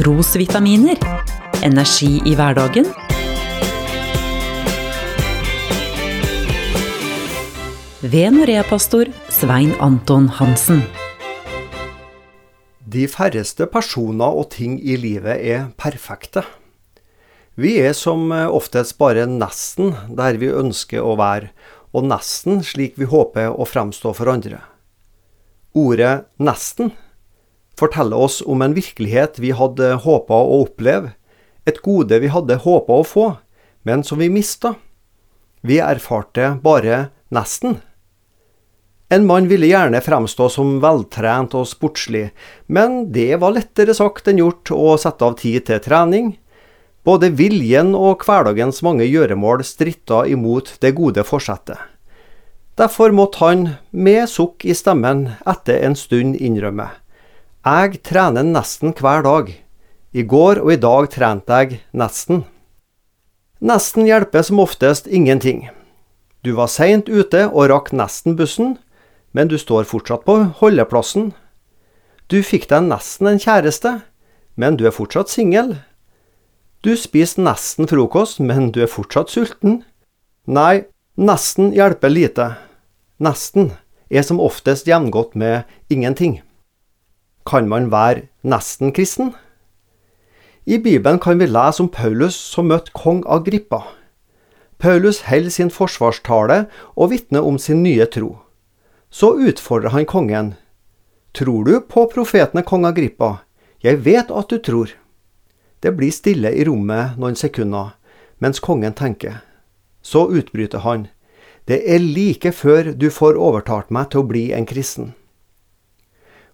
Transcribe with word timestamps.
trosvitaminer. 0.00 0.96
Energi 1.62 2.22
i 2.24 2.32
hverdagen. 2.32 2.86
Ved 8.00 8.32
Norea-pastor 8.32 9.10
Svein 9.28 9.74
Anton 9.76 10.30
Hansen. 10.38 10.80
De 12.80 13.04
færreste 13.12 13.68
personer 13.68 14.40
og 14.40 14.48
ting 14.54 14.78
i 14.80 14.96
livet 14.96 15.36
er 15.36 15.68
perfekte. 15.76 16.46
Vi 17.60 17.76
er 17.82 17.92
som 17.92 18.32
oftest 18.32 18.96
bare 18.96 19.28
nesten 19.28 19.92
der 20.16 20.40
vi 20.40 20.48
ønsker 20.48 21.04
å 21.04 21.18
være, 21.20 21.52
og 21.92 22.08
nesten 22.08 22.64
slik 22.64 22.96
vi 22.96 23.10
håper 23.10 23.52
å 23.52 23.68
fremstå 23.68 24.16
for 24.16 24.32
andre. 24.32 24.64
Ordet 25.76 26.24
'nesten' 26.40 26.96
forteller 27.80 28.20
oss 28.28 28.40
om 28.46 28.62
en 28.62 28.76
virkelighet 28.76 29.40
vi 29.40 29.54
hadde 29.56 29.94
håpa 30.04 30.36
å 30.36 30.62
oppleve, 30.66 31.14
et 31.68 31.80
gode 31.84 32.20
vi 32.22 32.30
hadde 32.32 32.60
håpa 32.62 33.00
å 33.00 33.06
få, 33.06 33.26
men 33.88 34.04
som 34.04 34.20
vi 34.20 34.30
mista. 34.32 34.74
Vi 35.60 35.80
erfarte 35.80 36.54
bare 36.62 37.08
nesten. 37.32 37.80
En 39.10 39.26
mann 39.26 39.48
ville 39.50 39.66
gjerne 39.66 39.98
fremstå 40.04 40.46
som 40.54 40.76
veltrent 40.82 41.56
og 41.58 41.66
sportslig, 41.66 42.28
men 42.70 43.08
det 43.10 43.40
var 43.42 43.56
lettere 43.56 43.96
sagt 43.96 44.30
enn 44.30 44.38
gjort 44.38 44.70
å 44.70 44.94
sette 45.02 45.26
av 45.26 45.34
tid 45.40 45.66
til 45.66 45.82
trening. 45.82 46.36
Både 47.02 47.32
viljen 47.34 47.94
og 47.96 48.22
hverdagens 48.22 48.84
mange 48.86 49.08
gjøremål 49.08 49.64
stritta 49.66 50.22
imot 50.30 50.76
det 50.84 50.92
gode 50.94 51.24
forsettet. 51.26 51.80
Derfor 52.78 53.10
måtte 53.12 53.42
han, 53.42 53.66
med 53.90 54.28
sukk 54.30 54.64
i 54.64 54.76
stemmen, 54.78 55.26
etter 55.48 55.82
en 55.84 55.98
stund 55.98 56.38
innrømme. 56.38 56.86
Jeg 57.60 57.98
trener 58.00 58.40
nesten 58.40 58.94
hver 58.96 59.20
dag. 59.20 59.50
I 60.16 60.22
går 60.24 60.62
og 60.62 60.70
i 60.72 60.78
dag 60.80 61.10
trente 61.12 61.58
jeg 61.60 61.82
nesten. 61.92 62.46
Nesten 63.60 64.08
hjelper 64.08 64.40
som 64.48 64.62
oftest 64.64 65.04
ingenting. 65.04 65.68
Du 66.40 66.54
var 66.56 66.72
seint 66.72 67.12
ute 67.12 67.50
og 67.52 67.68
rakk 67.68 67.92
nesten 67.92 68.38
bussen, 68.38 68.78
men 69.36 69.52
du 69.52 69.58
står 69.60 69.84
fortsatt 69.84 70.24
på 70.24 70.38
holdeplassen. 70.62 71.34
Du 72.32 72.40
fikk 72.40 72.64
deg 72.72 72.88
nesten 72.88 73.28
en 73.28 73.44
kjæreste, 73.44 73.98
men 74.56 74.80
du 74.80 74.88
er 74.88 74.96
fortsatt 74.96 75.28
singel. 75.28 75.76
Du 76.80 76.96
spiste 76.96 77.44
nesten 77.44 77.84
frokost, 77.84 78.40
men 78.40 78.72
du 78.72 78.80
er 78.80 78.88
fortsatt 78.88 79.36
sulten. 79.36 79.82
Nei, 80.48 80.86
nesten 81.20 81.74
hjelper 81.76 82.08
lite. 82.08 82.54
Nesten 83.20 83.74
er 84.08 84.24
som 84.24 84.40
oftest 84.40 84.88
jevngodt 84.88 85.36
med 85.36 85.68
ingenting. 85.92 86.40
Kan 87.46 87.68
man 87.68 87.88
være 87.90 88.28
nesten 88.42 88.92
kristen? 88.92 89.34
I 90.66 90.76
Bibelen 90.78 91.18
kan 91.18 91.38
vi 91.40 91.46
lese 91.48 91.80
om 91.82 91.88
Paulus 91.88 92.36
som 92.36 92.68
møtte 92.68 92.92
kong 92.92 93.22
Agrippa. 93.26 93.80
Paulus 94.78 95.22
holder 95.28 95.50
sin 95.50 95.70
forsvarstale 95.72 96.66
og 96.96 97.10
vitner 97.10 97.44
om 97.44 97.58
sin 97.58 97.82
nye 97.82 98.04
tro. 98.06 98.36
Så 99.10 99.32
utfordrer 99.34 99.90
han 99.90 100.06
kongen. 100.06 100.54
Tror 101.34 101.64
du 101.64 101.80
på 101.80 102.04
profetene 102.12 102.62
kong 102.62 102.84
Agrippa? 102.86 103.38
Jeg 103.82 104.04
vet 104.04 104.30
at 104.30 104.50
du 104.50 104.58
tror. 104.58 104.92
Det 105.80 105.94
blir 105.96 106.12
stille 106.12 106.52
i 106.52 106.64
rommet 106.68 107.16
noen 107.16 107.36
sekunder, 107.36 107.96
mens 108.38 108.60
kongen 108.60 108.92
tenker. 108.92 109.40
Så 110.02 110.28
utbryter 110.28 110.84
han. 110.84 111.08
Det 111.64 111.80
er 111.88 112.04
like 112.04 112.52
før 112.52 112.92
du 112.92 113.08
får 113.10 113.40
overtalt 113.40 113.90
meg 113.90 114.10
til 114.12 114.20
å 114.20 114.28
bli 114.28 114.50
en 114.52 114.68
kristen. 114.68 115.14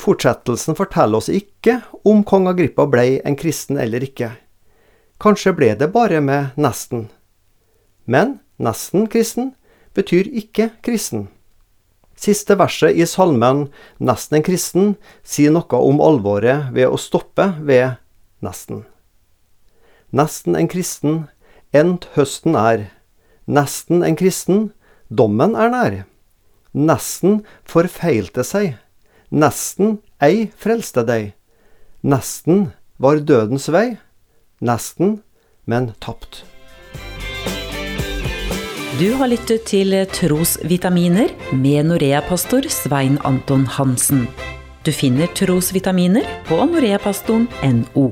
Fortsettelsen 0.00 0.76
forteller 0.78 1.20
oss 1.20 1.28
ikke 1.28 1.80
om 2.08 2.22
kong 2.24 2.46
Agrippa 2.48 2.86
ble 2.88 3.18
en 3.26 3.36
kristen 3.36 3.76
eller 3.80 4.00
ikke. 4.04 4.30
Kanskje 5.20 5.52
ble 5.52 5.74
det 5.76 5.90
bare 5.92 6.22
med 6.24 6.56
nesten. 6.56 7.10
Men 8.08 8.38
nesten 8.56 9.04
kristen 9.12 9.52
betyr 9.96 10.30
ikke 10.40 10.70
kristen. 10.86 11.28
Siste 12.16 12.56
verset 12.60 12.96
i 12.96 13.06
salmen 13.08 13.66
Nesten 14.00 14.38
en 14.38 14.44
kristen 14.44 14.90
sier 15.24 15.52
noe 15.52 15.84
om 15.84 16.00
alvoret 16.04 16.72
ved 16.72 16.88
å 16.88 17.00
stoppe 17.00 17.50
ved 17.60 18.00
nesten. 18.44 18.86
Nesten 20.16 20.56
en 20.56 20.68
kristen, 20.68 21.26
endt 21.76 22.08
høsten 22.16 22.56
er. 22.56 22.88
Nesten 23.44 24.04
en 24.04 24.16
kristen, 24.16 24.70
dommen 25.08 25.56
er 25.56 25.72
nær. 25.72 26.04
Nesten 26.72 27.42
forfeilte 27.68 28.44
seg 28.46 28.78
Nesten 29.30 30.00
ei 30.18 30.48
frelste 30.58 31.04
deg. 31.06 31.34
Nesten 32.02 32.72
var 32.98 33.20
dødens 33.22 33.68
vei. 33.70 33.94
Nesten, 34.60 35.20
men 35.70 35.92
tapt. 36.02 36.42
Du 38.98 39.06
har 39.16 39.30
lyttet 39.30 39.64
til 39.70 39.94
Trosvitaminer 40.12 41.30
med 41.54 41.86
Norea-pastor 41.88 42.66
Svein 42.68 43.20
Anton 43.24 43.64
Hansen. 43.78 44.26
Du 44.84 44.90
finner 44.92 45.30
trosvitaminer 45.36 46.26
på 46.48 46.58
noreapastoren.no. 46.66 48.10